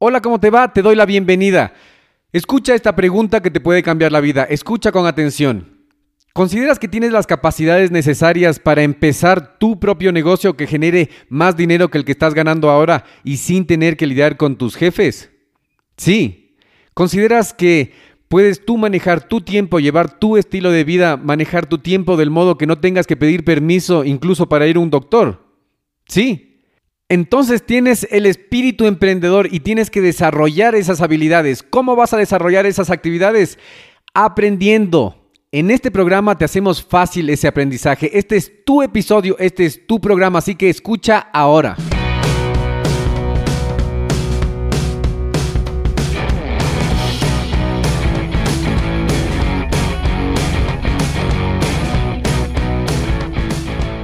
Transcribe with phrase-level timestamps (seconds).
[0.00, 0.72] Hola, ¿cómo te va?
[0.72, 1.72] Te doy la bienvenida.
[2.32, 4.44] Escucha esta pregunta que te puede cambiar la vida.
[4.44, 5.88] Escucha con atención.
[6.32, 11.88] ¿Consideras que tienes las capacidades necesarias para empezar tu propio negocio que genere más dinero
[11.88, 15.32] que el que estás ganando ahora y sin tener que lidiar con tus jefes?
[15.96, 16.56] Sí.
[16.94, 17.92] ¿Consideras que
[18.28, 22.56] puedes tú manejar tu tiempo, llevar tu estilo de vida, manejar tu tiempo del modo
[22.56, 25.44] que no tengas que pedir permiso incluso para ir a un doctor?
[26.06, 26.47] Sí.
[27.10, 31.62] Entonces tienes el espíritu emprendedor y tienes que desarrollar esas habilidades.
[31.62, 33.58] ¿Cómo vas a desarrollar esas actividades?
[34.12, 35.16] Aprendiendo.
[35.50, 38.10] En este programa te hacemos fácil ese aprendizaje.
[38.18, 41.76] Este es tu episodio, este es tu programa, así que escucha ahora.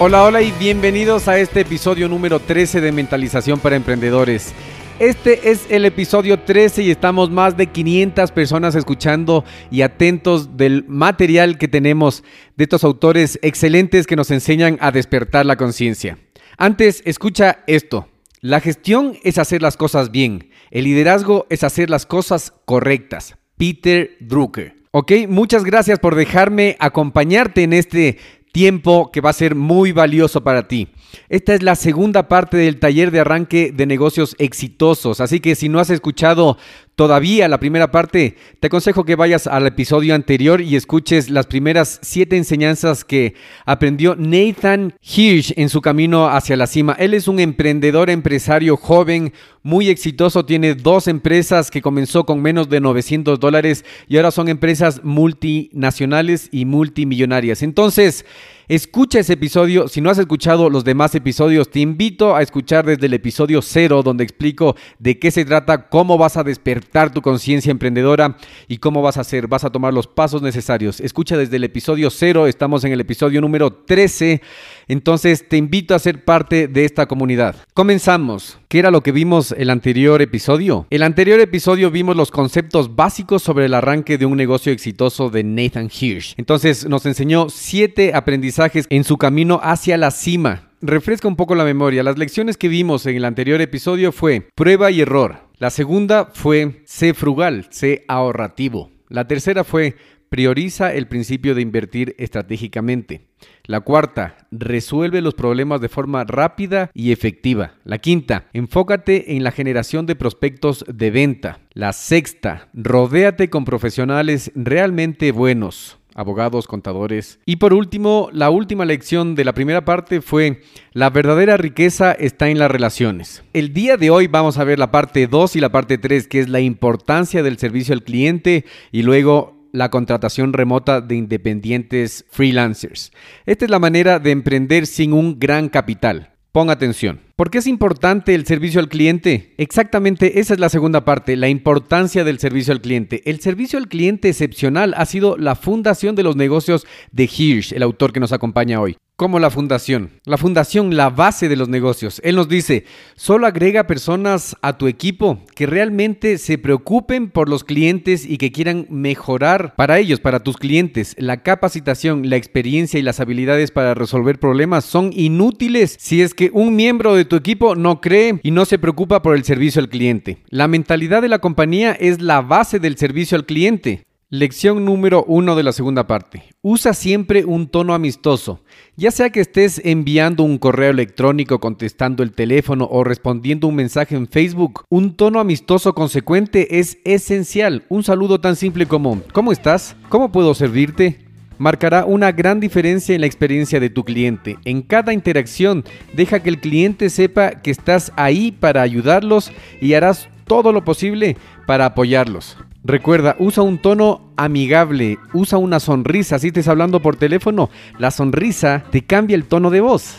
[0.00, 4.54] Hola, hola y bienvenidos a este episodio número 13 de Mentalización para Emprendedores.
[5.00, 10.84] Este es el episodio 13 y estamos más de 500 personas escuchando y atentos del
[10.86, 12.22] material que tenemos
[12.56, 16.16] de estos autores excelentes que nos enseñan a despertar la conciencia.
[16.58, 18.08] Antes, escucha esto.
[18.40, 20.50] La gestión es hacer las cosas bien.
[20.70, 23.36] El liderazgo es hacer las cosas correctas.
[23.56, 24.78] Peter Drucker.
[24.90, 28.16] Ok, muchas gracias por dejarme acompañarte en este
[28.58, 30.88] tiempo que va a ser muy valioso para ti.
[31.28, 35.68] Esta es la segunda parte del taller de arranque de negocios exitosos, así que si
[35.68, 36.56] no has escuchado
[36.98, 42.00] todavía la primera parte, te aconsejo que vayas al episodio anterior y escuches las primeras
[42.02, 43.34] siete enseñanzas que
[43.66, 46.96] aprendió Nathan Hirsch en su camino hacia la cima.
[46.98, 49.32] Él es un emprendedor empresario joven,
[49.62, 54.48] muy exitoso, tiene dos empresas que comenzó con menos de 900 dólares y ahora son
[54.48, 57.62] empresas multinacionales y multimillonarias.
[57.62, 58.24] Entonces,
[58.68, 59.88] Escucha ese episodio.
[59.88, 64.02] Si no has escuchado los demás episodios, te invito a escuchar desde el episodio cero,
[64.02, 68.36] donde explico de qué se trata, cómo vas a despertar tu conciencia emprendedora
[68.68, 71.00] y cómo vas a hacer, vas a tomar los pasos necesarios.
[71.00, 74.42] Escucha desde el episodio cero, estamos en el episodio número 13.
[74.88, 77.56] Entonces te invito a ser parte de esta comunidad.
[77.74, 78.58] Comenzamos.
[78.68, 80.86] ¿Qué era lo que vimos el anterior episodio?
[80.90, 85.44] El anterior episodio vimos los conceptos básicos sobre el arranque de un negocio exitoso de
[85.44, 86.34] Nathan Hirsch.
[86.36, 90.70] Entonces nos enseñó siete aprendizajes en su camino hacia la cima.
[90.80, 92.02] Refresca un poco la memoria.
[92.02, 95.48] Las lecciones que vimos en el anterior episodio fue prueba y error.
[95.58, 98.90] La segunda fue sé frugal, sé ahorrativo.
[99.08, 99.96] La tercera fue
[100.28, 103.26] prioriza el principio de invertir estratégicamente.
[103.64, 107.74] La cuarta, resuelve los problemas de forma rápida y efectiva.
[107.84, 111.60] La quinta, enfócate en la generación de prospectos de venta.
[111.72, 117.38] La sexta, rodéate con profesionales realmente buenos abogados, contadores.
[117.46, 120.62] Y por último, la última lección de la primera parte fue,
[120.92, 123.44] la verdadera riqueza está en las relaciones.
[123.52, 126.40] El día de hoy vamos a ver la parte 2 y la parte 3, que
[126.40, 133.12] es la importancia del servicio al cliente y luego la contratación remota de independientes freelancers.
[133.46, 136.30] Esta es la manera de emprender sin un gran capital.
[136.52, 137.20] Ponga atención.
[137.36, 139.54] ¿Por qué es importante el servicio al cliente?
[139.58, 143.22] Exactamente esa es la segunda parte, la importancia del servicio al cliente.
[143.26, 147.82] El servicio al cliente excepcional ha sido la fundación de los negocios de Hirsch, el
[147.82, 150.10] autor que nos acompaña hoy como la fundación.
[150.24, 152.20] La fundación, la base de los negocios.
[152.22, 152.84] Él nos dice,
[153.16, 158.52] solo agrega personas a tu equipo que realmente se preocupen por los clientes y que
[158.52, 161.16] quieran mejorar para ellos, para tus clientes.
[161.18, 166.52] La capacitación, la experiencia y las habilidades para resolver problemas son inútiles si es que
[166.54, 169.88] un miembro de tu equipo no cree y no se preocupa por el servicio al
[169.88, 170.38] cliente.
[170.48, 174.04] La mentalidad de la compañía es la base del servicio al cliente.
[174.30, 176.50] Lección número uno de la segunda parte.
[176.60, 178.62] Usa siempre un tono amistoso.
[178.94, 184.16] Ya sea que estés enviando un correo electrónico, contestando el teléfono o respondiendo un mensaje
[184.16, 187.86] en Facebook, un tono amistoso consecuente es esencial.
[187.88, 189.96] Un saludo tan simple como ¿Cómo estás?
[190.10, 191.24] ¿Cómo puedo servirte?
[191.56, 194.58] marcará una gran diferencia en la experiencia de tu cliente.
[194.66, 200.28] En cada interacción, deja que el cliente sepa que estás ahí para ayudarlos y harás
[200.46, 201.36] todo lo posible
[201.66, 202.58] para apoyarlos.
[202.88, 206.38] Recuerda, usa un tono amigable, usa una sonrisa.
[206.38, 207.68] Si estés hablando por teléfono,
[207.98, 210.14] la sonrisa te cambia el tono de voz.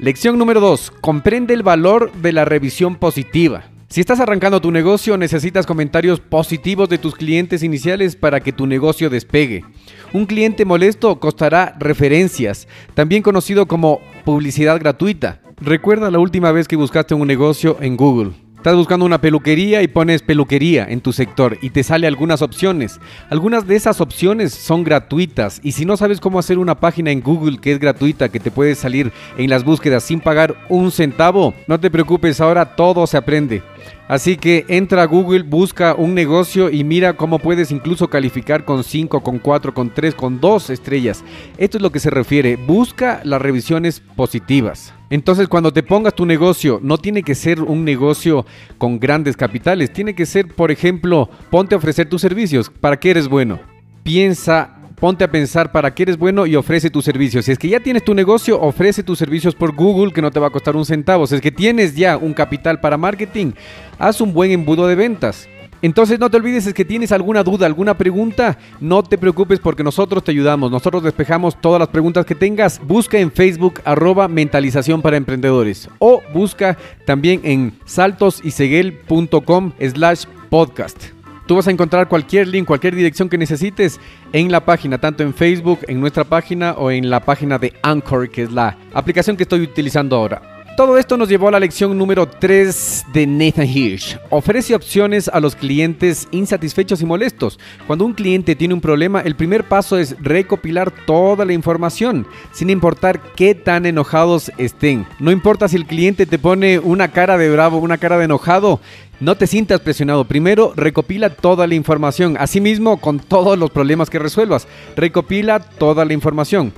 [0.00, 0.90] Lección número 2.
[1.00, 3.66] Comprende el valor de la revisión positiva.
[3.86, 8.66] Si estás arrancando tu negocio, necesitas comentarios positivos de tus clientes iniciales para que tu
[8.66, 9.64] negocio despegue.
[10.12, 15.40] Un cliente molesto costará referencias, también conocido como publicidad gratuita.
[15.60, 18.32] Recuerda la última vez que buscaste un negocio en Google.
[18.62, 23.00] Estás buscando una peluquería y pones peluquería en tu sector y te sale algunas opciones.
[23.28, 27.22] Algunas de esas opciones son gratuitas y si no sabes cómo hacer una página en
[27.22, 31.54] Google que es gratuita, que te puede salir en las búsquedas sin pagar un centavo,
[31.66, 33.64] no te preocupes, ahora todo se aprende.
[34.06, 38.84] Así que entra a Google, busca un negocio y mira cómo puedes incluso calificar con
[38.84, 41.24] 5, con 4, con 3, con 2 estrellas.
[41.58, 42.54] Esto es lo que se refiere.
[42.54, 44.94] Busca las revisiones positivas.
[45.12, 48.46] Entonces cuando te pongas tu negocio, no tiene que ser un negocio
[48.78, 49.92] con grandes capitales.
[49.92, 52.70] Tiene que ser, por ejemplo, ponte a ofrecer tus servicios.
[52.70, 53.60] ¿Para qué eres bueno?
[54.02, 57.44] Piensa ponte a pensar para qué eres bueno y ofrece tus servicios.
[57.44, 60.40] Si es que ya tienes tu negocio, ofrece tus servicios por Google que no te
[60.40, 61.26] va a costar un centavo.
[61.26, 63.52] Si es que tienes ya un capital para marketing,
[63.98, 65.46] haz un buen embudo de ventas.
[65.82, 69.82] Entonces no te olvides, es que tienes alguna duda, alguna pregunta, no te preocupes porque
[69.82, 72.80] nosotros te ayudamos, nosotros despejamos todas las preguntas que tengas.
[72.86, 81.02] Busca en Facebook arroba mentalización para emprendedores o busca también en saltosyseguel.com slash podcast.
[81.46, 83.98] Tú vas a encontrar cualquier link, cualquier dirección que necesites
[84.32, 88.30] en la página, tanto en Facebook, en nuestra página o en la página de Anchor,
[88.30, 90.51] que es la aplicación que estoy utilizando ahora.
[90.74, 94.18] Todo esto nos llevó a la lección número 3 de Nathan Hirsch.
[94.30, 97.58] Ofrece opciones a los clientes insatisfechos y molestos.
[97.86, 102.70] Cuando un cliente tiene un problema, el primer paso es recopilar toda la información, sin
[102.70, 105.06] importar qué tan enojados estén.
[105.18, 108.80] No importa si el cliente te pone una cara de bravo, una cara de enojado,
[109.22, 110.24] no te sientas presionado.
[110.24, 112.36] Primero, recopila toda la información.
[112.40, 114.66] Asimismo, con todos los problemas que resuelvas,
[114.96, 116.72] recopila toda la información.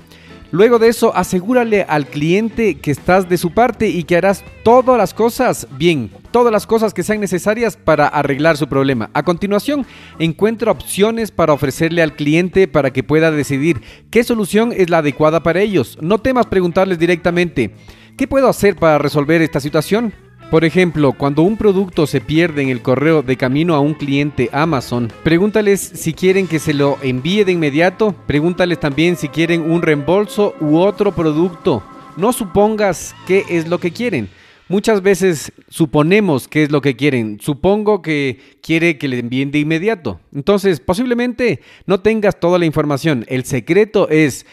[0.55, 4.97] Luego de eso, asegúrale al cliente que estás de su parte y que harás todas
[4.97, 9.11] las cosas bien, todas las cosas que sean necesarias para arreglar su problema.
[9.15, 9.85] A continuación,
[10.21, 15.43] encuentra opciones para ofrecerle al cliente para que pueda decidir qué solución es la adecuada
[15.43, 15.99] para ellos.
[16.01, 17.75] No temas preguntarles directamente,
[18.17, 20.15] ¿qué puedo hacer para resolver esta situación?
[20.51, 24.51] Por ejemplo, cuando un producto se pierde en el correo de camino a un cliente
[24.53, 29.83] Amazon, pregúntales si quieren que se lo envíe de inmediato, pregúntales también si quieren un
[29.83, 31.83] reembolso u otro producto.
[32.17, 34.29] No supongas qué es lo que quieren.
[34.69, 37.39] Muchas veces suponemos qué es lo que quieren.
[37.41, 40.21] Supongo que quiere que le envíen de inmediato.
[40.33, 43.27] Entonces, posiblemente no tengas toda la información.
[43.29, 44.47] El secreto es,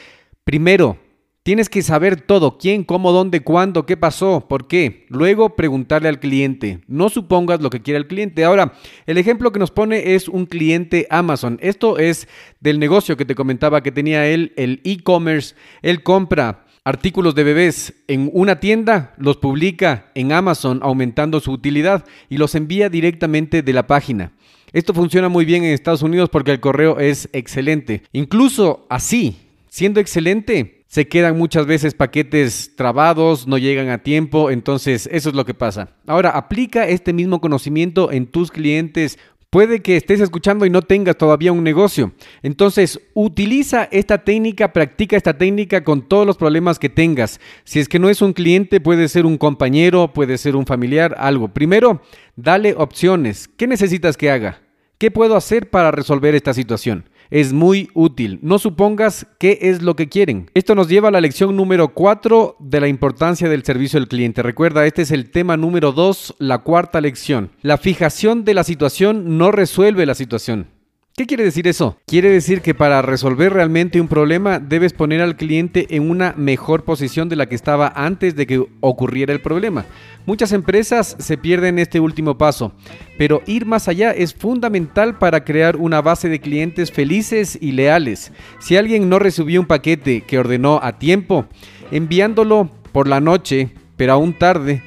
[0.44, 0.98] primero,
[1.44, 5.08] Tienes que saber todo, quién, cómo, dónde, cuándo, qué pasó, por qué.
[5.10, 6.82] Luego preguntarle al cliente.
[6.86, 8.44] No supongas lo que quiere el cliente.
[8.44, 8.74] Ahora,
[9.08, 11.58] el ejemplo que nos pone es un cliente Amazon.
[11.60, 12.28] Esto es
[12.60, 15.56] del negocio que te comentaba que tenía él, el e-commerce.
[15.82, 22.06] Él compra artículos de bebés en una tienda, los publica en Amazon aumentando su utilidad
[22.30, 24.32] y los envía directamente de la página.
[24.74, 28.04] Esto funciona muy bien en Estados Unidos porque el correo es excelente.
[28.14, 29.38] Incluso así,
[29.70, 35.36] siendo excelente, se quedan muchas veces paquetes trabados, no llegan a tiempo, entonces eso es
[35.36, 35.96] lo que pasa.
[36.06, 39.18] Ahora, aplica este mismo conocimiento en tus clientes.
[39.50, 42.12] Puede que estés escuchando y no tengas todavía un negocio.
[42.44, 47.40] Entonces, utiliza esta técnica, practica esta técnica con todos los problemas que tengas.
[47.64, 51.16] Si es que no es un cliente, puede ser un compañero, puede ser un familiar,
[51.18, 51.48] algo.
[51.48, 52.02] Primero,
[52.36, 53.48] dale opciones.
[53.48, 54.62] ¿Qué necesitas que haga?
[54.98, 57.06] ¿Qué puedo hacer para resolver esta situación?
[57.32, 58.38] Es muy útil.
[58.44, 60.52] No supongas qué es lo que quieren.
[60.54, 64.44] Esto nos lleva a la lección número 4 de la importancia del servicio al cliente.
[64.44, 67.52] Recuerda, este es el tema número 2, la cuarta lección.
[67.62, 70.68] La fijación de la situación no resuelve la situación.
[71.14, 71.98] ¿Qué quiere decir eso?
[72.08, 76.86] Quiere decir que para resolver realmente un problema debes poner al cliente en una mejor
[76.86, 79.86] posición de la que estaba antes de que ocurriera el problema.
[80.26, 82.72] Muchas empresas se pierden este último paso,
[83.18, 88.32] pero ir más allá es fundamental para crear una base de clientes felices y leales.
[88.62, 91.46] Si alguien no recibió un paquete que ordenó a tiempo,
[91.92, 94.82] enviándolo por la noche, pero aún tarde,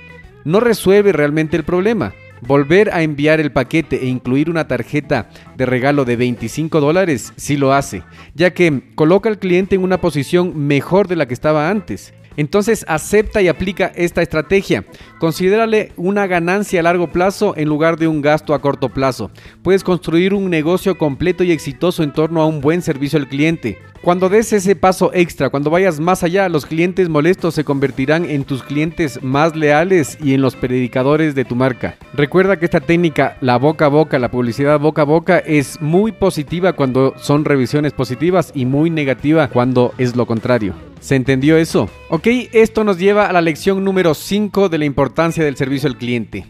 [0.44, 2.14] no resuelve realmente el problema
[2.46, 7.56] Volver a enviar el paquete e incluir una tarjeta de regalo de 25 dólares sí
[7.56, 8.02] lo hace,
[8.34, 12.12] ya que coloca al cliente en una posición mejor de la que estaba antes.
[12.36, 14.84] Entonces acepta y aplica esta estrategia.
[15.18, 19.30] Considérale una ganancia a largo plazo en lugar de un gasto a corto plazo.
[19.62, 23.78] Puedes construir un negocio completo y exitoso en torno a un buen servicio al cliente.
[24.04, 28.44] Cuando des ese paso extra, cuando vayas más allá, los clientes molestos se convertirán en
[28.44, 31.96] tus clientes más leales y en los predicadores de tu marca.
[32.12, 36.12] Recuerda que esta técnica, la boca a boca, la publicidad boca a boca, es muy
[36.12, 40.74] positiva cuando son revisiones positivas y muy negativa cuando es lo contrario.
[41.04, 41.90] ¿Se entendió eso?
[42.08, 45.98] Ok, esto nos lleva a la lección número 5 de la importancia del servicio al
[45.98, 46.46] cliente.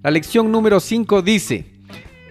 [0.00, 1.64] La lección número 5 dice,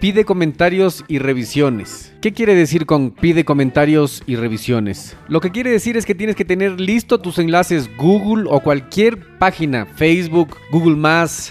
[0.00, 2.14] Pide comentarios y revisiones.
[2.22, 5.16] ¿Qué quiere decir con pide comentarios y revisiones?
[5.28, 9.38] Lo que quiere decir es que tienes que tener listo tus enlaces Google o cualquier
[9.38, 10.96] página, Facebook, Google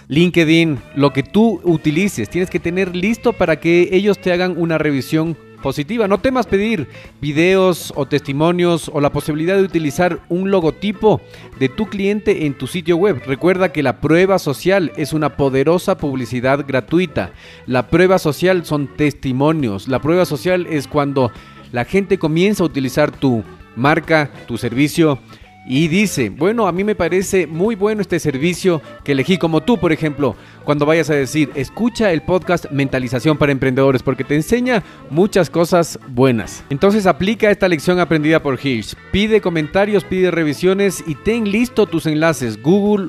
[0.07, 2.29] LinkedIn, lo que tú utilices.
[2.29, 6.07] Tienes que tener listo para que ellos te hagan una revisión positiva.
[6.07, 6.87] No temas pedir
[7.21, 11.21] videos o testimonios o la posibilidad de utilizar un logotipo
[11.59, 13.21] de tu cliente en tu sitio web.
[13.25, 17.31] Recuerda que la prueba social es una poderosa publicidad gratuita.
[17.65, 19.87] La prueba social son testimonios.
[19.87, 21.31] La prueba social es cuando
[21.71, 23.43] la gente comienza a utilizar tu
[23.75, 25.19] marca, tu servicio
[25.67, 29.79] y dice, bueno, a mí me parece muy bueno este servicio que elegí como tú,
[29.79, 34.83] por ejemplo, cuando vayas a decir, escucha el podcast Mentalización para Emprendedores, porque te enseña
[35.09, 36.63] muchas cosas buenas.
[36.69, 38.95] Entonces aplica esta lección aprendida por Hirsch.
[39.11, 43.07] Pide comentarios, pide revisiones y ten listo tus enlaces, Google.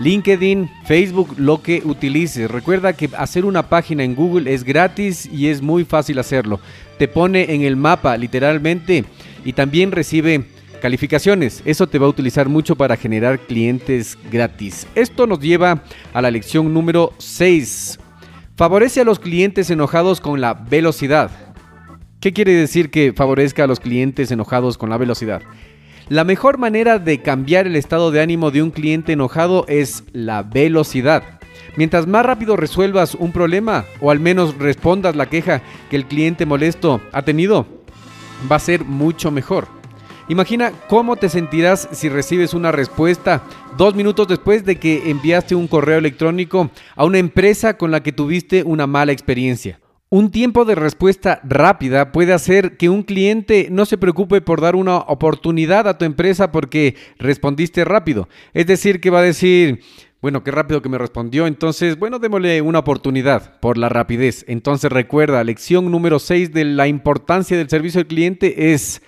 [0.00, 2.48] LinkedIn, Facebook, lo que utilices.
[2.48, 6.60] Recuerda que hacer una página en Google es gratis y es muy fácil hacerlo.
[6.98, 9.04] Te pone en el mapa literalmente
[9.44, 10.44] y también recibe
[10.80, 14.86] Calificaciones, eso te va a utilizar mucho para generar clientes gratis.
[14.94, 15.82] Esto nos lleva
[16.12, 17.98] a la lección número 6.
[18.56, 21.30] Favorece a los clientes enojados con la velocidad.
[22.20, 25.42] ¿Qué quiere decir que favorezca a los clientes enojados con la velocidad?
[26.08, 30.42] La mejor manera de cambiar el estado de ánimo de un cliente enojado es la
[30.42, 31.22] velocidad.
[31.76, 36.46] Mientras más rápido resuelvas un problema o al menos respondas la queja que el cliente
[36.46, 37.66] molesto ha tenido,
[38.50, 39.77] va a ser mucho mejor.
[40.30, 43.42] Imagina cómo te sentirás si recibes una respuesta
[43.78, 48.12] dos minutos después de que enviaste un correo electrónico a una empresa con la que
[48.12, 49.80] tuviste una mala experiencia.
[50.10, 54.76] Un tiempo de respuesta rápida puede hacer que un cliente no se preocupe por dar
[54.76, 58.28] una oportunidad a tu empresa porque respondiste rápido.
[58.52, 59.80] Es decir, que va a decir,
[60.20, 64.44] bueno, qué rápido que me respondió, entonces, bueno, démosle una oportunidad por la rapidez.
[64.46, 69.00] Entonces recuerda, lección número 6 de la importancia del servicio al cliente es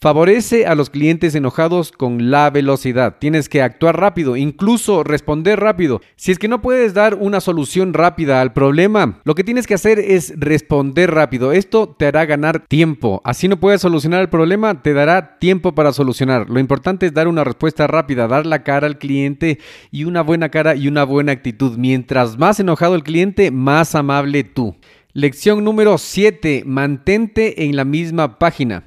[0.00, 3.16] Favorece a los clientes enojados con la velocidad.
[3.18, 6.00] Tienes que actuar rápido, incluso responder rápido.
[6.14, 9.74] Si es que no puedes dar una solución rápida al problema, lo que tienes que
[9.74, 11.50] hacer es responder rápido.
[11.50, 13.20] Esto te hará ganar tiempo.
[13.24, 16.48] Así no puedes solucionar el problema, te dará tiempo para solucionar.
[16.48, 19.58] Lo importante es dar una respuesta rápida, dar la cara al cliente
[19.90, 21.76] y una buena cara y una buena actitud.
[21.76, 24.76] Mientras más enojado el cliente, más amable tú.
[25.12, 26.62] Lección número 7.
[26.66, 28.84] Mantente en la misma página.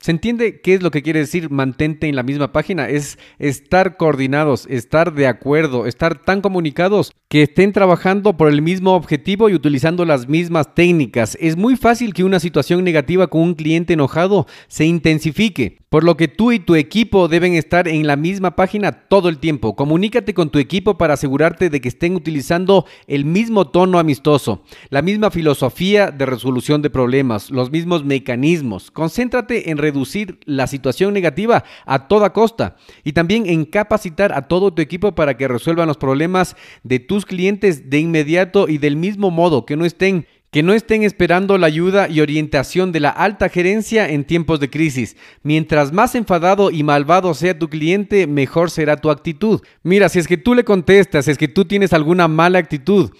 [0.00, 2.88] ¿Se entiende qué es lo que quiere decir mantente en la misma página?
[2.88, 8.94] Es estar coordinados, estar de acuerdo, estar tan comunicados que estén trabajando por el mismo
[8.94, 11.36] objetivo y utilizando las mismas técnicas.
[11.40, 16.16] Es muy fácil que una situación negativa con un cliente enojado se intensifique, por lo
[16.16, 19.76] que tú y tu equipo deben estar en la misma página todo el tiempo.
[19.76, 25.02] Comunícate con tu equipo para asegurarte de que estén utilizando el mismo tono amistoso, la
[25.02, 28.90] misma filosofía de resolución de problemas, los mismos mecanismos.
[28.90, 34.72] Concéntrate en reducir la situación negativa a toda costa y también en capacitar a todo
[34.72, 39.66] tu equipo para que resuelvan los problemas de clientes de inmediato y del mismo modo,
[39.66, 44.08] que no estén que no estén esperando la ayuda y orientación de la alta gerencia
[44.08, 45.14] en tiempos de crisis.
[45.42, 49.60] Mientras más enfadado y malvado sea tu cliente, mejor será tu actitud.
[49.82, 53.10] Mira, si es que tú le contestas, si es que tú tienes alguna mala actitud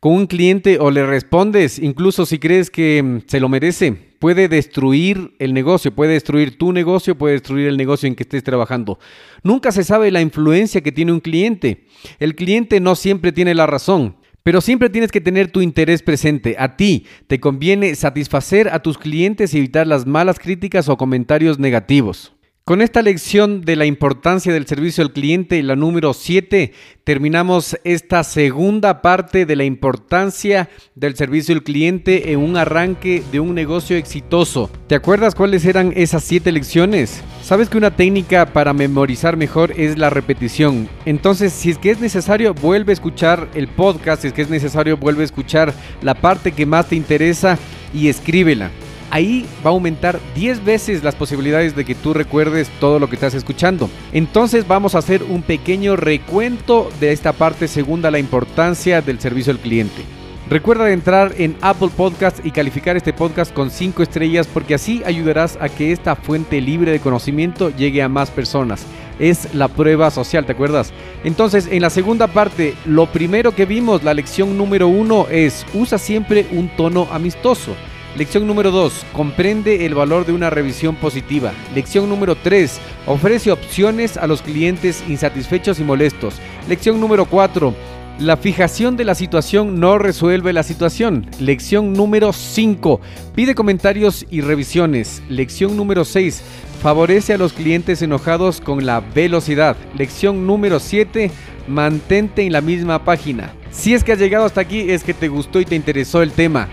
[0.00, 4.48] con un cliente o le respondes, incluso si crees que mm, se lo merece, puede
[4.48, 8.98] destruir el negocio, puede destruir tu negocio, puede destruir el negocio en que estés trabajando.
[9.42, 11.86] Nunca se sabe la influencia que tiene un cliente.
[12.18, 14.16] El cliente no siempre tiene la razón.
[14.46, 16.54] Pero siempre tienes que tener tu interés presente.
[16.56, 21.58] A ti te conviene satisfacer a tus clientes y evitar las malas críticas o comentarios
[21.58, 22.35] negativos.
[22.68, 26.72] Con esta lección de la importancia del servicio al cliente, la número 7,
[27.04, 33.38] terminamos esta segunda parte de la importancia del servicio al cliente en un arranque de
[33.38, 34.68] un negocio exitoso.
[34.88, 37.22] ¿Te acuerdas cuáles eran esas siete lecciones?
[37.40, 40.88] Sabes que una técnica para memorizar mejor es la repetición.
[41.04, 44.50] Entonces, si es que es necesario, vuelve a escuchar el podcast, si es que es
[44.50, 47.60] necesario, vuelve a escuchar la parte que más te interesa
[47.94, 48.72] y escríbela
[49.16, 53.16] ahí va a aumentar 10 veces las posibilidades de que tú recuerdes todo lo que
[53.16, 53.88] estás escuchando.
[54.12, 59.52] Entonces vamos a hacer un pequeño recuento de esta parte segunda, la importancia del servicio
[59.52, 60.02] al cliente.
[60.50, 65.58] Recuerda entrar en Apple Podcast y calificar este podcast con 5 estrellas porque así ayudarás
[65.62, 68.84] a que esta fuente libre de conocimiento llegue a más personas.
[69.18, 70.92] Es la prueba social, ¿te acuerdas?
[71.24, 75.96] Entonces, en la segunda parte, lo primero que vimos, la lección número uno es usa
[75.96, 77.74] siempre un tono amistoso.
[78.16, 79.04] Lección número 2.
[79.12, 81.52] Comprende el valor de una revisión positiva.
[81.74, 82.80] Lección número 3.
[83.04, 86.36] Ofrece opciones a los clientes insatisfechos y molestos.
[86.66, 87.74] Lección número 4.
[88.18, 91.26] La fijación de la situación no resuelve la situación.
[91.38, 93.02] Lección número 5.
[93.34, 95.22] Pide comentarios y revisiones.
[95.28, 96.42] Lección número 6.
[96.80, 99.76] Favorece a los clientes enojados con la velocidad.
[99.94, 101.30] Lección número 7.
[101.68, 103.52] Mantente en la misma página.
[103.70, 106.30] Si es que has llegado hasta aquí es que te gustó y te interesó el
[106.30, 106.66] tema.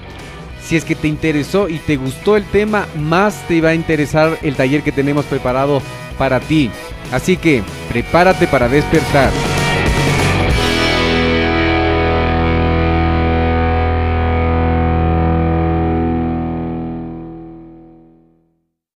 [0.66, 4.38] Si es que te interesó y te gustó el tema, más te va a interesar
[4.42, 5.82] el taller que tenemos preparado
[6.18, 6.72] para ti.
[7.12, 9.32] Así que prepárate para despertar.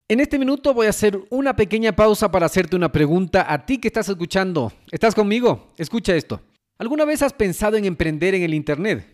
[0.07, 3.79] En este minuto voy a hacer una pequeña pausa para hacerte una pregunta a ti
[3.79, 4.71] que estás escuchando.
[4.93, 5.73] ¿Estás conmigo?
[5.79, 6.41] Escucha esto.
[6.79, 9.14] ¿Alguna vez has pensado en emprender en el Internet?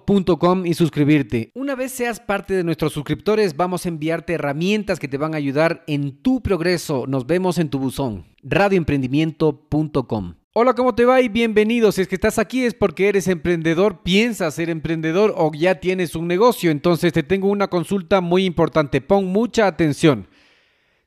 [0.65, 1.51] y suscribirte.
[1.53, 5.37] Una vez seas parte de nuestros suscriptores, vamos a enviarte herramientas que te van a
[5.37, 7.05] ayudar en tu progreso.
[7.07, 8.25] Nos vemos en tu buzón.
[8.43, 10.35] radioemprendimiento.com.
[10.53, 11.21] Hola, ¿cómo te va?
[11.21, 11.93] Y bienvenido.
[11.93, 16.13] Si es que estás aquí es porque eres emprendedor, piensas ser emprendedor o ya tienes
[16.13, 16.71] un negocio.
[16.71, 18.99] Entonces te tengo una consulta muy importante.
[18.99, 20.27] Pon mucha atención.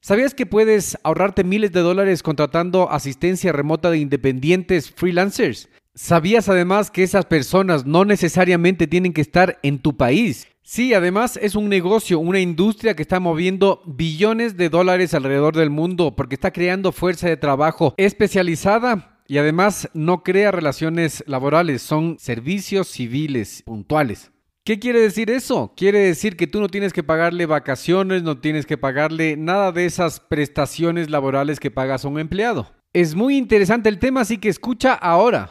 [0.01, 5.69] ¿Sabías que puedes ahorrarte miles de dólares contratando asistencia remota de independientes freelancers?
[5.97, 10.49] ¿Sabías además que esas personas no necesariamente tienen que estar en tu país?
[10.61, 15.71] Sí, además es un negocio, una industria que está moviendo billones de dólares alrededor del
[15.71, 22.17] mundo porque está creando fuerza de trabajo especializada y además no crea relaciones laborales, son
[22.19, 24.33] servicios civiles puntuales.
[24.65, 25.75] ¿Qué quiere decir eso?
[25.77, 29.87] Quiere decir que tú no tienes que pagarle vacaciones, no tienes que pagarle nada de
[29.87, 32.73] esas prestaciones laborales que pagas a un empleado.
[32.93, 35.51] Es muy interesante el tema, así que escucha ahora.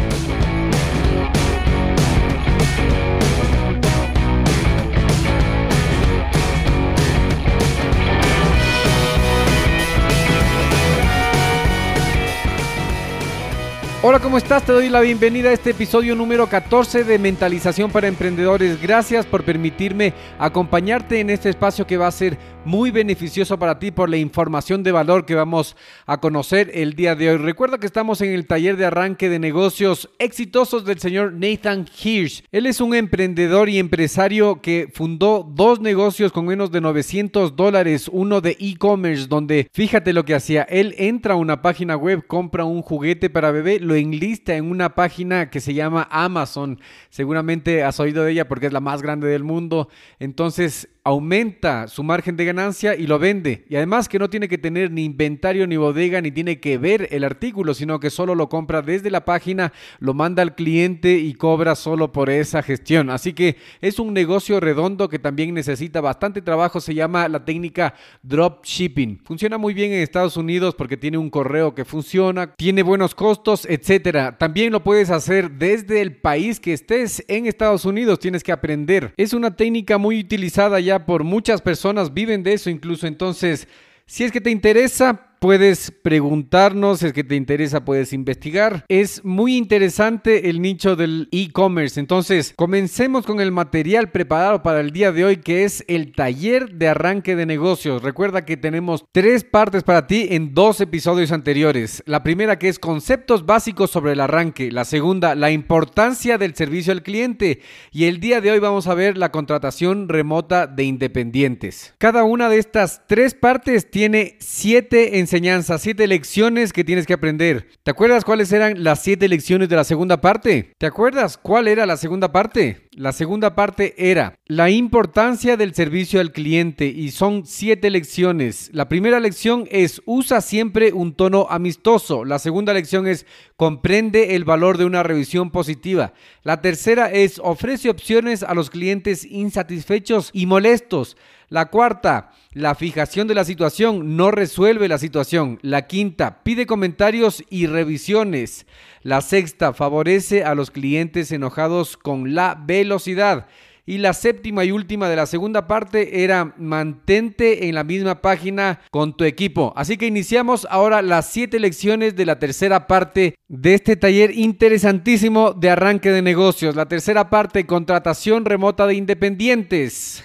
[14.03, 14.65] Hola, ¿cómo estás?
[14.65, 18.81] Te doy la bienvenida a este episodio número 14 de Mentalización para Emprendedores.
[18.81, 23.91] Gracias por permitirme acompañarte en este espacio que va a ser muy beneficioso para ti
[23.91, 27.37] por la información de valor que vamos a conocer el día de hoy.
[27.37, 32.43] Recuerda que estamos en el taller de arranque de negocios exitosos del señor Nathan Hirsch.
[32.51, 38.09] Él es un emprendedor y empresario que fundó dos negocios con menos de 900 dólares,
[38.11, 40.63] uno de e-commerce donde fíjate lo que hacía.
[40.63, 44.95] Él entra a una página web, compra un juguete para bebé, lo enlista en una
[44.95, 46.79] página que se llama Amazon.
[47.09, 49.89] Seguramente has oído de ella porque es la más grande del mundo.
[50.17, 53.65] Entonces aumenta su margen de ganancia y lo vende.
[53.69, 57.07] Y además que no tiene que tener ni inventario ni bodega ni tiene que ver
[57.11, 61.33] el artículo, sino que solo lo compra desde la página, lo manda al cliente y
[61.33, 63.09] cobra solo por esa gestión.
[63.09, 66.79] Así que es un negocio redondo que también necesita bastante trabajo.
[66.79, 69.19] Se llama la técnica drop shipping.
[69.23, 73.65] Funciona muy bien en Estados Unidos porque tiene un correo que funciona, tiene buenos costos,
[73.67, 74.37] etcétera.
[74.37, 78.19] También lo puedes hacer desde el país que estés en Estados Unidos.
[78.19, 79.13] Tienes que aprender.
[79.17, 83.07] Es una técnica muy utilizada ya por muchas personas, viven de eso incluso.
[83.07, 83.67] Entonces,
[84.05, 88.85] si es que te interesa, puedes preguntarnos, es que te interesa, puedes investigar.
[88.87, 91.99] Es muy interesante el nicho del e-commerce.
[91.99, 96.75] Entonces, comencemos con el material preparado para el día de hoy, que es el taller
[96.75, 98.03] de arranque de negocios.
[98.03, 102.03] Recuerda que tenemos tres partes para ti en dos episodios anteriores.
[102.05, 104.71] La primera que es conceptos básicos sobre el arranque.
[104.71, 107.61] La segunda, la importancia del servicio al cliente.
[107.91, 111.95] Y el día de hoy vamos a ver la contratación remota de independientes.
[111.97, 117.13] Cada una de estas tres partes tiene siete en enseñanza, siete lecciones que tienes que
[117.13, 117.69] aprender.
[117.83, 120.73] ¿Te acuerdas cuáles eran las siete lecciones de la segunda parte?
[120.77, 122.89] ¿Te acuerdas cuál era la segunda parte?
[122.97, 128.69] La segunda parte era la importancia del servicio al cliente y son siete lecciones.
[128.73, 132.25] La primera lección es usa siempre un tono amistoso.
[132.25, 133.25] La segunda lección es
[133.55, 136.11] comprende el valor de una revisión positiva.
[136.43, 141.15] La tercera es ofrece opciones a los clientes insatisfechos y molestos.
[141.51, 145.59] La cuarta, la fijación de la situación no resuelve la situación.
[145.61, 148.65] La quinta, pide comentarios y revisiones.
[149.03, 153.47] La sexta, favorece a los clientes enojados con la velocidad.
[153.85, 158.79] Y la séptima y última de la segunda parte era mantente en la misma página
[158.91, 159.73] con tu equipo.
[159.75, 165.53] Así que iniciamos ahora las siete lecciones de la tercera parte de este taller interesantísimo
[165.53, 166.75] de arranque de negocios.
[166.75, 170.23] La tercera parte, contratación remota de independientes.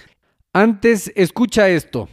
[0.53, 2.09] Antes, escucha esto.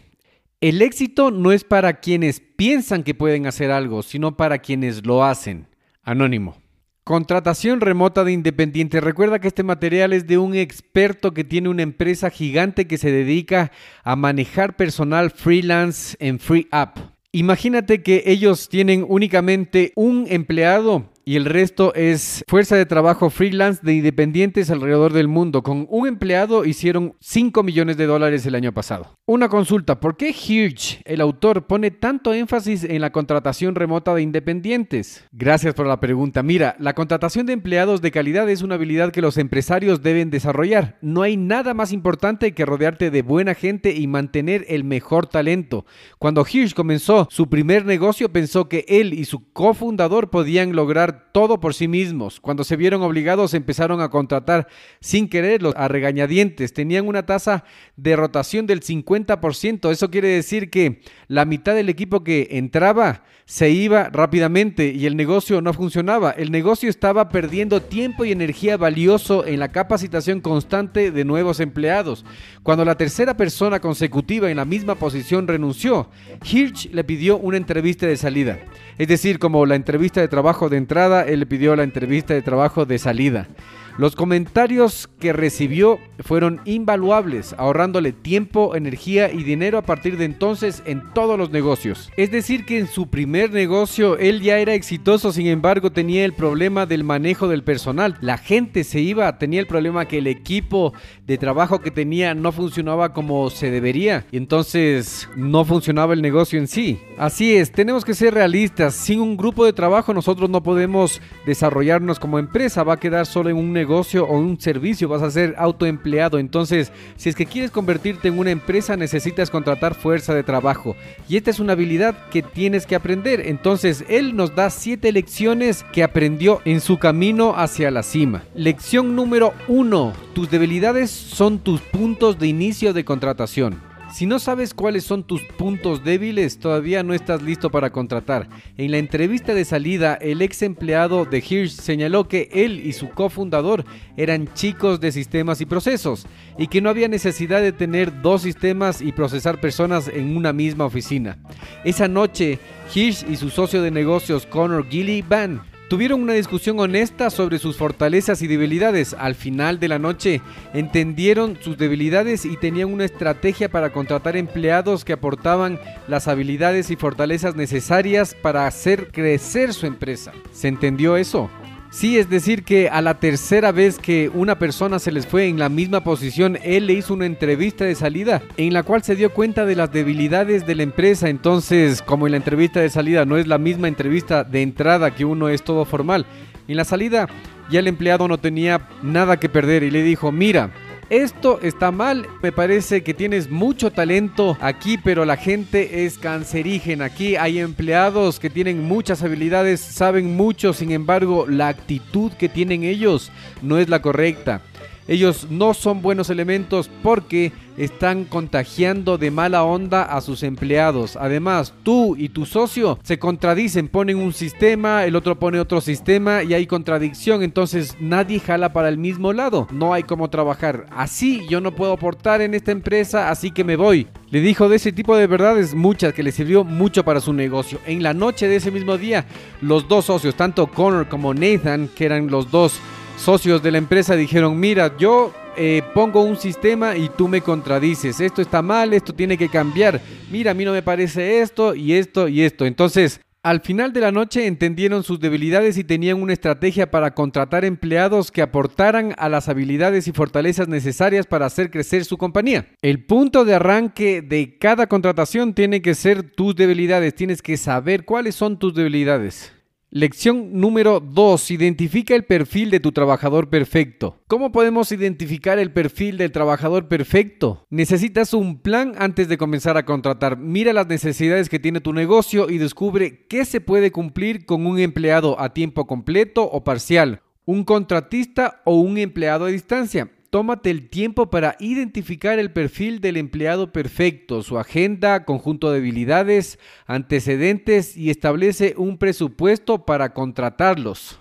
[0.63, 5.23] El éxito no es para quienes piensan que pueden hacer algo, sino para quienes lo
[5.23, 5.69] hacen.
[6.03, 6.64] Anónimo.
[7.05, 9.05] Contratación remota de independientes.
[9.05, 13.11] Recuerda que este material es de un experto que tiene una empresa gigante que se
[13.11, 13.73] dedica
[14.05, 16.97] a manejar personal freelance en Free App.
[17.31, 23.81] Imagínate que ellos tienen únicamente un empleado y el resto es fuerza de trabajo freelance
[23.83, 25.63] de independientes alrededor del mundo.
[25.63, 29.17] Con un empleado hicieron 5 millones de dólares el año pasado.
[29.27, 34.23] Una consulta, ¿por qué Hirsch, el autor, pone tanto énfasis en la contratación remota de
[34.23, 35.25] independientes?
[35.33, 36.43] Gracias por la pregunta.
[36.43, 40.99] Mira, la contratación de empleados de calidad es una habilidad que los empresarios deben desarrollar.
[41.01, 45.87] No hay nada más importante que rodearte de buena gente y mantener el mejor talento.
[46.19, 51.61] Cuando Hirsch comenzó su primer negocio, pensó que él y su cofundador podían lograr todo
[51.61, 52.41] por sí mismos.
[52.41, 54.69] Cuando se vieron obligados empezaron a contratar
[55.01, 56.73] sin quererlos a regañadientes.
[56.73, 57.65] Tenían una tasa
[57.97, 59.91] de rotación del 50%.
[59.91, 65.17] Eso quiere decir que la mitad del equipo que entraba se iba rápidamente y el
[65.17, 66.31] negocio no funcionaba.
[66.31, 72.25] El negocio estaba perdiendo tiempo y energía valioso en la capacitación constante de nuevos empleados.
[72.63, 76.09] Cuando la tercera persona consecutiva en la misma posición renunció,
[76.45, 78.59] Hirsch le pidió una entrevista de salida.
[78.97, 82.43] Es decir, como la entrevista de trabajo de entrada, él le pidió la entrevista de
[82.43, 83.49] trabajo de salida.
[83.97, 90.83] Los comentarios que recibió fueron invaluables, ahorrándole tiempo, energía y dinero a partir de entonces
[90.85, 92.11] en todos los negocios.
[92.17, 96.33] Es decir, que en su primer negocio él ya era exitoso, sin embargo tenía el
[96.33, 98.17] problema del manejo del personal.
[98.21, 100.93] La gente se iba, tenía el problema que el equipo
[101.25, 106.59] de trabajo que tenía no funcionaba como se debería y entonces no funcionaba el negocio
[106.59, 106.99] en sí.
[107.17, 108.95] Así es, tenemos que ser realistas.
[108.95, 113.51] Sin un grupo de trabajo nosotros no podemos desarrollarnos como empresa, va a quedar solo
[113.51, 116.39] en un negocio negocio o un servicio, vas a ser autoempleado.
[116.39, 120.97] Entonces, si es que quieres convertirte en una empresa, necesitas contratar fuerza de trabajo.
[121.29, 123.47] Y esta es una habilidad que tienes que aprender.
[123.47, 128.45] Entonces, él nos da siete lecciones que aprendió en su camino hacia la cima.
[128.55, 130.15] Lección número uno.
[130.35, 133.94] Tus debilidades son tus puntos de inicio de contratación.
[134.15, 138.49] Si no sabes cuáles son tus puntos débiles, todavía no estás listo para contratar.
[138.77, 143.11] En la entrevista de salida, el ex empleado de Hirsch señaló que él y su
[143.11, 143.85] cofundador
[144.17, 149.03] eran chicos de sistemas y procesos y que no había necesidad de tener dos sistemas
[149.03, 151.37] y procesar personas en una misma oficina.
[151.85, 152.61] Esa noche,
[152.95, 157.77] Hirsch y su socio de negocios Connor Gilly Van Tuvieron una discusión honesta sobre sus
[157.77, 159.15] fortalezas y debilidades.
[159.19, 160.41] Al final de la noche
[160.73, 166.97] entendieron sus debilidades y tenían una estrategia para contratar empleados que aportaban las habilidades y
[166.97, 170.33] fortalezas necesarias para hacer crecer su empresa.
[170.53, 171.51] ¿Se entendió eso?
[171.95, 175.61] Sí, es decir, que a la tercera vez que una persona se les fue en
[175.61, 179.33] la misma posición, él le hizo una entrevista de salida en la cual se dio
[179.33, 181.29] cuenta de las debilidades de la empresa.
[181.29, 185.25] Entonces, como en la entrevista de salida no es la misma entrevista de entrada que
[185.25, 186.27] uno es todo formal,
[186.67, 187.29] en la salida
[187.71, 190.71] ya el empleado no tenía nada que perder y le dijo, mira,
[191.11, 197.07] esto está mal, me parece que tienes mucho talento aquí, pero la gente es cancerígena.
[197.07, 202.85] Aquí hay empleados que tienen muchas habilidades, saben mucho, sin embargo, la actitud que tienen
[202.85, 203.31] ellos
[203.63, 204.63] no es la correcta.
[205.07, 211.17] Ellos no son buenos elementos porque están contagiando de mala onda a sus empleados.
[211.17, 216.43] Además, tú y tu socio se contradicen, ponen un sistema, el otro pone otro sistema
[216.43, 219.67] y hay contradicción, entonces nadie jala para el mismo lado.
[219.71, 220.87] No hay cómo trabajar.
[220.91, 224.07] Así yo no puedo aportar en esta empresa, así que me voy.
[224.31, 227.79] Le dijo de ese tipo de verdades muchas que le sirvió mucho para su negocio.
[227.87, 229.27] En la noche de ese mismo día,
[229.61, 232.81] los dos socios, tanto Connor como Nathan, que eran los dos
[233.17, 238.21] socios de la empresa dijeron, mira, yo eh, pongo un sistema y tú me contradices,
[238.21, 241.95] esto está mal, esto tiene que cambiar, mira, a mí no me parece esto y
[241.95, 242.67] esto y esto.
[242.67, 247.67] Entonces, al final de la noche entendieron sus debilidades y tenían una estrategia para contratar
[247.67, 252.69] empleados que aportaran a las habilidades y fortalezas necesarias para hacer crecer su compañía.
[252.81, 258.07] El punto de arranque de cada contratación tiene que ser tus debilidades, tienes que saber
[258.07, 259.53] cuáles son tus debilidades.
[259.97, 261.53] Lección número 2.
[261.53, 264.21] Identifica el perfil de tu trabajador perfecto.
[264.27, 267.65] ¿Cómo podemos identificar el perfil del trabajador perfecto?
[267.71, 270.37] Necesitas un plan antes de comenzar a contratar.
[270.37, 274.81] Mira las necesidades que tiene tu negocio y descubre qué se puede cumplir con un
[274.81, 280.11] empleado a tiempo completo o parcial, un contratista o un empleado a distancia.
[280.35, 286.59] Tómate el tiempo para identificar el perfil del empleado perfecto, su agenda, conjunto de habilidades,
[286.87, 291.21] antecedentes y establece un presupuesto para contratarlos.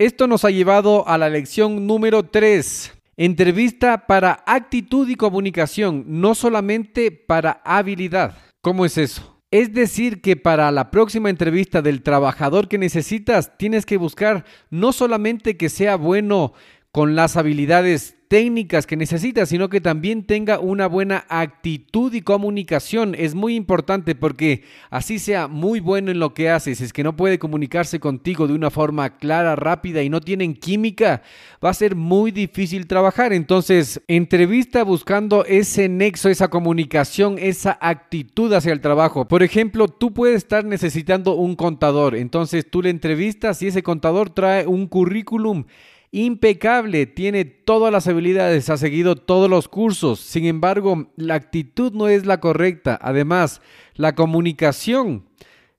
[0.00, 2.94] Esto nos ha llevado a la lección número 3.
[3.16, 8.38] Entrevista para actitud y comunicación, no solamente para habilidad.
[8.60, 9.40] ¿Cómo es eso?
[9.52, 14.92] Es decir, que para la próxima entrevista del trabajador que necesitas, tienes que buscar no
[14.92, 16.54] solamente que sea bueno
[16.90, 23.14] con las habilidades técnicas que necesita, sino que también tenga una buena actitud y comunicación.
[23.16, 27.16] Es muy importante porque así sea muy bueno en lo que haces, es que no
[27.16, 31.22] puede comunicarse contigo de una forma clara, rápida y no tienen química,
[31.64, 33.32] va a ser muy difícil trabajar.
[33.32, 39.26] Entonces, entrevista buscando ese nexo, esa comunicación, esa actitud hacia el trabajo.
[39.26, 44.30] Por ejemplo, tú puedes estar necesitando un contador, entonces tú le entrevistas y ese contador
[44.30, 45.64] trae un currículum
[46.10, 52.08] impecable, tiene todas las habilidades, ha seguido todos los cursos, sin embargo, la actitud no
[52.08, 52.98] es la correcta.
[53.00, 53.60] Además,
[53.94, 55.24] la comunicación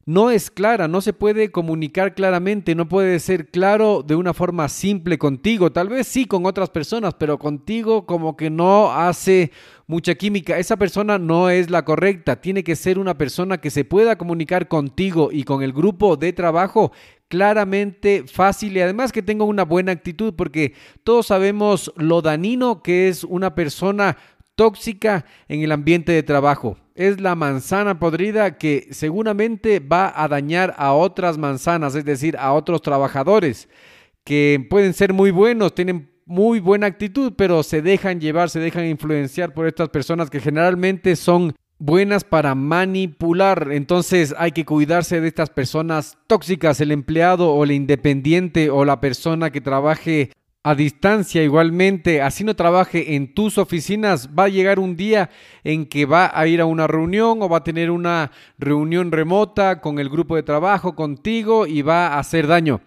[0.09, 4.67] no es clara, no se puede comunicar claramente, no puede ser claro de una forma
[4.67, 9.51] simple contigo, tal vez sí con otras personas, pero contigo como que no hace
[9.85, 10.57] mucha química.
[10.57, 14.67] Esa persona no es la correcta, tiene que ser una persona que se pueda comunicar
[14.67, 16.91] contigo y con el grupo de trabajo
[17.29, 23.07] claramente, fácil y además que tenga una buena actitud porque todos sabemos lo danino que
[23.07, 24.17] es una persona
[24.55, 26.77] tóxica en el ambiente de trabajo.
[26.95, 32.51] Es la manzana podrida que seguramente va a dañar a otras manzanas, es decir, a
[32.51, 33.69] otros trabajadores
[34.25, 38.85] que pueden ser muy buenos, tienen muy buena actitud, pero se dejan llevar, se dejan
[38.85, 43.69] influenciar por estas personas que generalmente son buenas para manipular.
[43.71, 49.01] Entonces hay que cuidarse de estas personas tóxicas, el empleado o el independiente o la
[49.01, 54.77] persona que trabaje a distancia igualmente, así no trabaje en tus oficinas, va a llegar
[54.77, 55.29] un día
[55.63, 59.79] en que va a ir a una reunión o va a tener una reunión remota
[59.79, 62.81] con el grupo de trabajo contigo y va a hacer daño.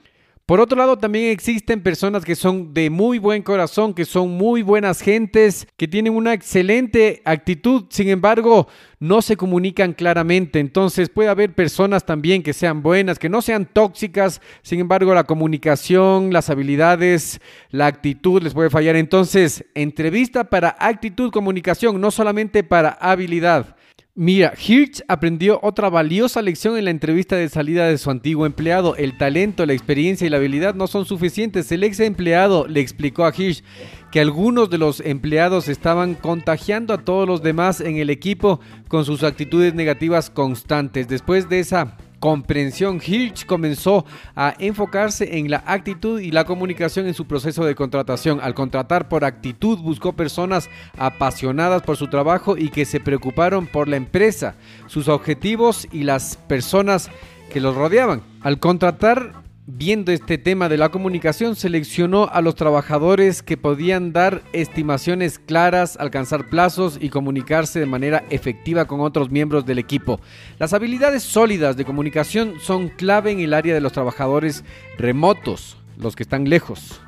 [0.52, 4.60] Por otro lado, también existen personas que son de muy buen corazón, que son muy
[4.60, 8.68] buenas gentes, que tienen una excelente actitud, sin embargo,
[9.00, 10.60] no se comunican claramente.
[10.60, 15.24] Entonces puede haber personas también que sean buenas, que no sean tóxicas, sin embargo, la
[15.24, 18.96] comunicación, las habilidades, la actitud les puede fallar.
[18.96, 23.74] Entonces, entrevista para actitud, comunicación, no solamente para habilidad.
[24.14, 28.94] Mira, Hirsch aprendió otra valiosa lección en la entrevista de salida de su antiguo empleado.
[28.94, 31.72] El talento, la experiencia y la habilidad no son suficientes.
[31.72, 33.64] El ex empleado le explicó a Hirsch
[34.10, 39.06] que algunos de los empleados estaban contagiando a todos los demás en el equipo con
[39.06, 41.08] sus actitudes negativas constantes.
[41.08, 44.06] Después de esa comprensión, Hirsch comenzó
[44.36, 48.38] a enfocarse en la actitud y la comunicación en su proceso de contratación.
[48.40, 53.88] Al contratar por actitud, buscó personas apasionadas por su trabajo y que se preocuparon por
[53.88, 54.54] la empresa,
[54.86, 57.10] sus objetivos y las personas
[57.52, 58.22] que los rodeaban.
[58.40, 59.42] Al contratar
[59.74, 65.96] Viendo este tema de la comunicación, seleccionó a los trabajadores que podían dar estimaciones claras,
[65.98, 70.20] alcanzar plazos y comunicarse de manera efectiva con otros miembros del equipo.
[70.58, 74.62] Las habilidades sólidas de comunicación son clave en el área de los trabajadores
[74.98, 77.00] remotos, los que están lejos.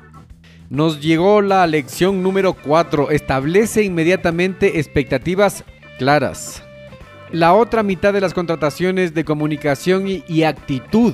[0.71, 3.11] Nos llegó la lección número 4.
[3.11, 5.63] Establece inmediatamente expectativas
[5.99, 6.63] claras.
[7.31, 11.13] La otra mitad de las contrataciones de comunicación y, actitud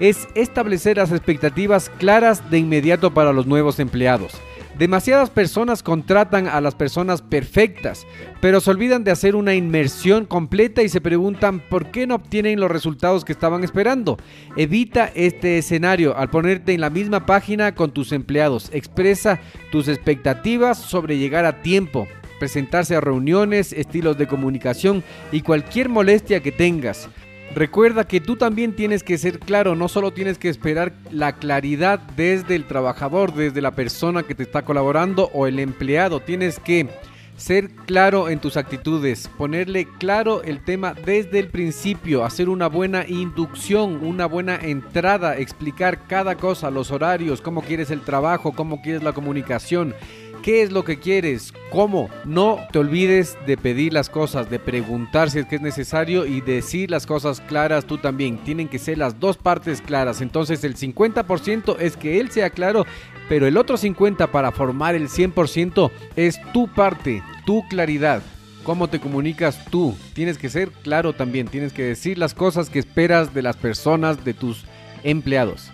[0.00, 4.32] es establecer las expectativas claras de inmediato para los nuevos empleados.
[4.78, 8.06] Demasiadas personas contratan a las personas perfectas,
[8.40, 12.58] pero se olvidan de hacer una inmersión completa y se preguntan por qué no obtienen
[12.58, 14.16] los resultados que estaban esperando.
[14.56, 18.70] Evita este escenario al ponerte en la misma página con tus empleados.
[18.72, 22.08] Expresa tus expectativas sobre llegar a tiempo,
[22.40, 27.10] presentarse a reuniones, estilos de comunicación y cualquier molestia que tengas.
[27.54, 31.98] Recuerda que tú también tienes que ser claro, no solo tienes que esperar la claridad
[32.16, 36.88] desde el trabajador, desde la persona que te está colaborando o el empleado, tienes que
[37.36, 43.04] ser claro en tus actitudes, ponerle claro el tema desde el principio, hacer una buena
[43.06, 49.02] inducción, una buena entrada, explicar cada cosa, los horarios, cómo quieres el trabajo, cómo quieres
[49.02, 49.94] la comunicación
[50.42, 52.10] qué es lo que quieres, cómo.
[52.24, 56.40] No te olvides de pedir las cosas, de preguntar si es que es necesario y
[56.40, 58.38] decir las cosas claras tú también.
[58.38, 60.20] Tienen que ser las dos partes claras.
[60.20, 62.84] Entonces el 50% es que él sea claro,
[63.28, 68.22] pero el otro 50% para formar el 100% es tu parte, tu claridad.
[68.64, 69.96] ¿Cómo te comunicas tú?
[70.14, 74.24] Tienes que ser claro también, tienes que decir las cosas que esperas de las personas,
[74.24, 74.64] de tus
[75.02, 75.72] empleados.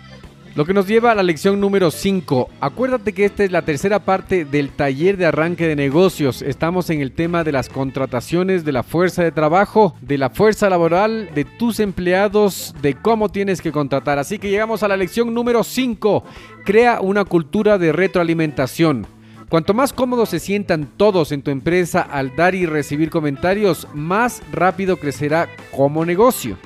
[0.55, 2.49] Lo que nos lleva a la lección número 5.
[2.59, 6.41] Acuérdate que esta es la tercera parte del taller de arranque de negocios.
[6.41, 10.67] Estamos en el tema de las contrataciones, de la fuerza de trabajo, de la fuerza
[10.69, 14.17] laboral, de tus empleados, de cómo tienes que contratar.
[14.17, 16.23] Así que llegamos a la lección número 5.
[16.65, 19.05] Crea una cultura de retroalimentación.
[19.49, 24.41] Cuanto más cómodos se sientan todos en tu empresa al dar y recibir comentarios, más
[24.51, 26.57] rápido crecerá como negocio.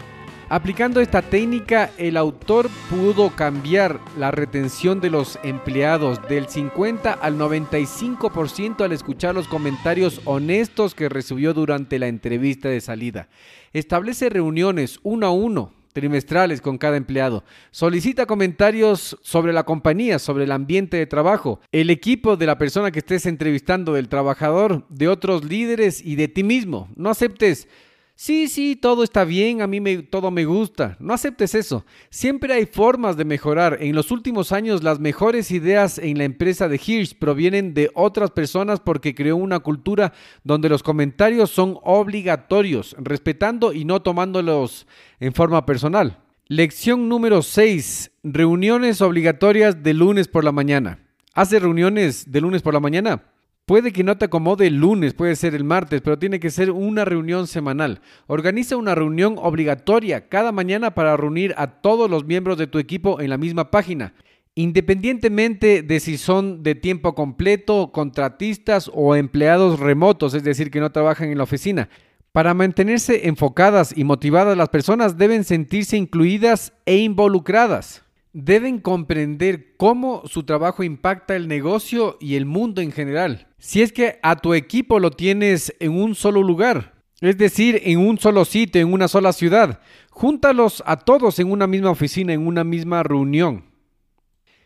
[0.53, 7.39] Aplicando esta técnica, el autor pudo cambiar la retención de los empleados del 50 al
[7.39, 13.29] 95% al escuchar los comentarios honestos que recibió durante la entrevista de salida.
[13.73, 17.43] Establece reuniones uno a uno trimestrales con cada empleado.
[17.71, 22.91] Solicita comentarios sobre la compañía, sobre el ambiente de trabajo, el equipo de la persona
[22.91, 26.89] que estés entrevistando, del trabajador, de otros líderes y de ti mismo.
[26.95, 27.67] No aceptes
[28.15, 30.95] Sí, sí, todo está bien, a mí me, todo me gusta.
[30.99, 31.83] No aceptes eso.
[32.11, 33.79] Siempre hay formas de mejorar.
[33.81, 38.29] En los últimos años las mejores ideas en la empresa de Hirsch provienen de otras
[38.29, 44.85] personas porque creó una cultura donde los comentarios son obligatorios, respetando y no tomándolos
[45.19, 46.19] en forma personal.
[46.47, 48.11] Lección número 6.
[48.23, 50.99] Reuniones obligatorias de lunes por la mañana.
[51.33, 53.23] ¿Hace reuniones de lunes por la mañana?
[53.65, 56.69] Puede que no te acomode el lunes, puede ser el martes, pero tiene que ser
[56.69, 58.01] una reunión semanal.
[58.27, 63.21] Organiza una reunión obligatoria cada mañana para reunir a todos los miembros de tu equipo
[63.21, 64.15] en la misma página.
[64.53, 70.91] Independientemente de si son de tiempo completo, contratistas o empleados remotos, es decir, que no
[70.91, 71.87] trabajan en la oficina.
[72.33, 78.03] Para mantenerse enfocadas y motivadas, las personas deben sentirse incluidas e involucradas.
[78.33, 83.47] Deben comprender cómo su trabajo impacta el negocio y el mundo en general.
[83.59, 87.99] Si es que a tu equipo lo tienes en un solo lugar, es decir, en
[87.99, 92.45] un solo sitio, en una sola ciudad, júntalos a todos en una misma oficina, en
[92.45, 93.65] una misma reunión.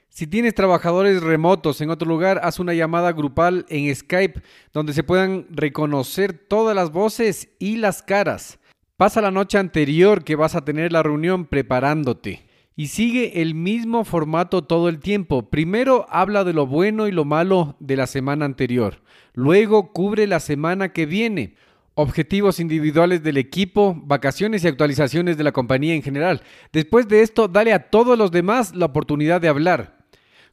[0.10, 4.42] Si tienes trabajadores remotos en otro lugar, haz una llamada grupal en Skype
[4.74, 8.58] donde se puedan reconocer todas las voces y las caras.
[8.96, 12.47] Pasa la noche anterior que vas a tener la reunión preparándote
[12.80, 15.50] y sigue el mismo formato todo el tiempo.
[15.50, 19.02] Primero habla de lo bueno y lo malo de la semana anterior.
[19.34, 21.56] Luego cubre la semana que viene.
[21.96, 26.44] Objetivos individuales del equipo, vacaciones y actualizaciones de la compañía en general.
[26.72, 29.98] Después de esto, dale a todos los demás la oportunidad de hablar,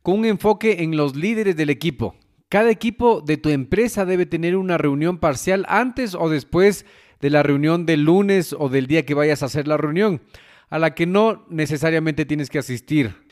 [0.00, 2.16] con un enfoque en los líderes del equipo.
[2.48, 6.86] Cada equipo de tu empresa debe tener una reunión parcial antes o después
[7.20, 10.22] de la reunión del lunes o del día que vayas a hacer la reunión
[10.70, 13.24] a la que no necesariamente tienes que asistir.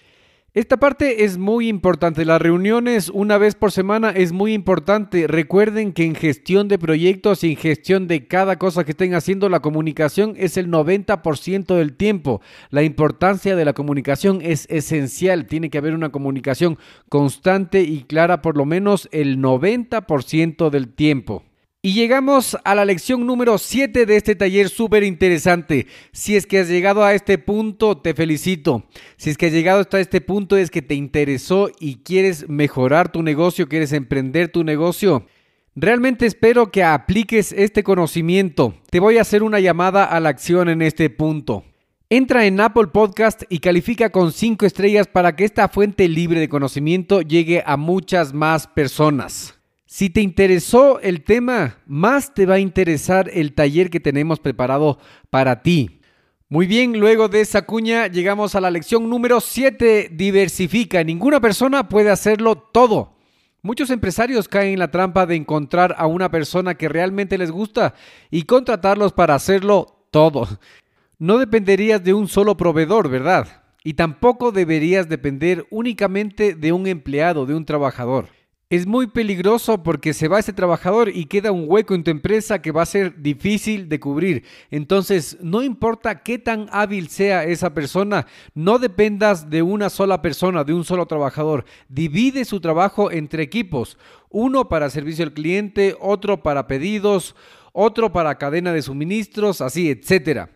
[0.55, 2.27] Esta parte es muy importante.
[2.27, 5.27] Las reuniones una vez por semana es muy importante.
[5.27, 9.49] Recuerden que en gestión de proyectos y en gestión de cada cosa que estén haciendo,
[9.49, 12.43] la comunicación es el 90% del tiempo.
[12.69, 15.47] La importancia de la comunicación es esencial.
[15.47, 16.77] Tiene que haber una comunicación
[17.09, 21.45] constante y clara por lo menos el 90% del tiempo.
[21.85, 25.89] Y llegamos a la lección número 7 de este taller súper interesante.
[26.13, 28.85] Si es que has llegado a este punto, te felicito.
[29.17, 33.11] Si es que has llegado hasta este punto es que te interesó y quieres mejorar
[33.11, 35.27] tu negocio, quieres emprender tu negocio.
[35.75, 38.75] Realmente espero que apliques este conocimiento.
[38.89, 41.65] Te voy a hacer una llamada a la acción en este punto.
[42.09, 46.49] Entra en Apple Podcast y califica con 5 estrellas para que esta fuente libre de
[46.49, 49.59] conocimiento llegue a muchas más personas.
[49.93, 54.99] Si te interesó el tema, más te va a interesar el taller que tenemos preparado
[55.29, 56.01] para ti.
[56.49, 61.05] Muy bien, luego de esa cuña llegamos a la lección número 7, diversifica.
[61.05, 63.19] Ninguna persona puede hacerlo todo.
[63.61, 67.93] Muchos empresarios caen en la trampa de encontrar a una persona que realmente les gusta
[68.31, 70.49] y contratarlos para hacerlo todo.
[71.19, 73.63] No dependerías de un solo proveedor, ¿verdad?
[73.85, 78.31] Y tampoco deberías depender únicamente de un empleado, de un trabajador
[78.73, 82.63] es muy peligroso porque se va ese trabajador y queda un hueco en tu empresa
[82.63, 84.45] que va a ser difícil de cubrir.
[84.71, 90.65] Entonces, no importa qué tan hábil sea esa persona, no dependas de una sola persona,
[90.65, 91.67] de un solo trabajador.
[91.91, 93.99] Divide su trabajo entre equipos.
[94.31, 97.37] Uno para servicio al cliente, otro para pedidos,
[97.75, 100.49] otro para cadena de suministros, así, etcétera.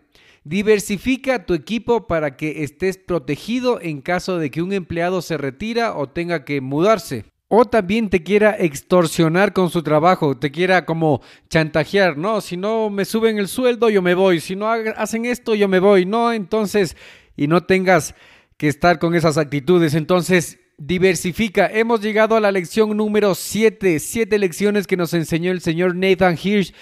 [0.42, 5.94] Diversifica tu equipo para que estés protegido en caso de que un empleado se retira
[5.94, 7.26] o tenga que mudarse.
[7.48, 12.90] O también te quiera extorsionar con su trabajo, te quiera como chantajear, no, si no
[12.90, 16.32] me suben el sueldo yo me voy, si no hacen esto yo me voy, no,
[16.32, 16.96] entonces,
[17.36, 18.16] y no tengas
[18.56, 21.68] que estar con esas actitudes, entonces diversifica.
[21.72, 26.36] Hemos llegado a la lección número 7, siete lecciones que nos enseñó el señor Nathan
[26.42, 26.74] Hirsch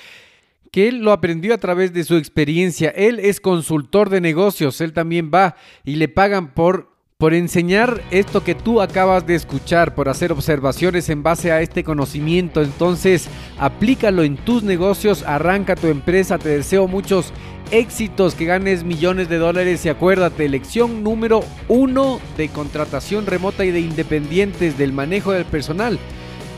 [0.74, 2.90] que él lo aprendió a través de su experiencia.
[2.90, 5.54] Él es consultor de negocios, él también va
[5.84, 11.08] y le pagan por por enseñar esto que tú acabas de escuchar, por hacer observaciones
[11.08, 12.60] en base a este conocimiento.
[12.60, 16.38] Entonces, aplícalo en tus negocios, arranca tu empresa.
[16.38, 17.32] Te deseo muchos
[17.70, 23.70] éxitos, que ganes millones de dólares y acuérdate, lección número uno de contratación remota y
[23.70, 26.00] de independientes del manejo del personal.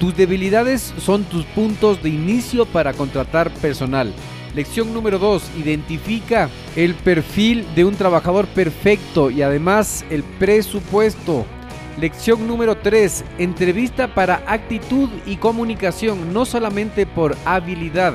[0.01, 4.13] Tus debilidades son tus puntos de inicio para contratar personal.
[4.55, 5.51] Lección número 2.
[5.59, 11.47] Identifica el perfil de un trabajador perfecto y además el presupuesto.
[11.99, 13.25] Lección número 3.
[13.39, 18.13] Entrevista para actitud y comunicación, no solamente por habilidad.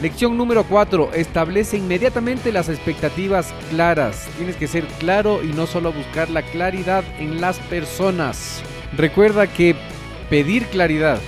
[0.00, 1.10] Lección número 4.
[1.12, 4.26] Establece inmediatamente las expectativas claras.
[4.38, 8.62] Tienes que ser claro y no solo buscar la claridad en las personas.
[8.96, 9.76] Recuerda que
[10.30, 11.20] pedir claridad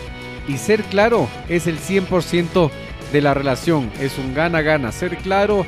[0.48, 2.70] y ser claro es el 100%
[3.12, 3.90] de la relación.
[4.00, 5.66] Es un gana-gana, ser claro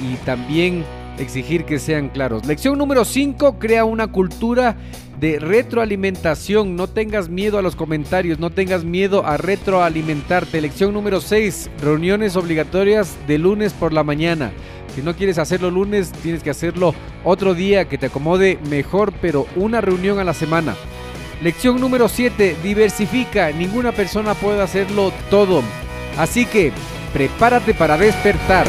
[0.00, 0.84] y también
[1.18, 2.46] exigir que sean claros.
[2.46, 4.76] Lección número 5, crea una cultura
[5.18, 6.76] de retroalimentación.
[6.76, 10.60] No tengas miedo a los comentarios, no tengas miedo a retroalimentarte.
[10.60, 14.52] Lección número 6, reuniones obligatorias de lunes por la mañana.
[14.94, 19.46] Si no quieres hacerlo lunes, tienes que hacerlo otro día que te acomode mejor, pero
[19.56, 20.74] una reunión a la semana.
[21.42, 23.50] Lección número 7, diversifica.
[23.52, 25.62] Ninguna persona puede hacerlo todo.
[26.18, 26.72] Así que
[27.12, 28.66] prepárate para despertar.